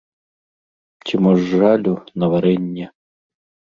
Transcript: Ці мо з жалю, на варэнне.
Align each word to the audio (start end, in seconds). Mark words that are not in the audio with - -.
Ці 1.05 1.13
мо 1.27 1.31
з 1.43 1.47
жалю, 1.53 1.93
на 2.21 2.25
варэнне. 2.35 2.85